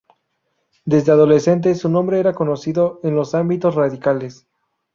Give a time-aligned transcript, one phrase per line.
[0.83, 4.47] Desde adolescente su nombre era conocido en los ámbitos radicales.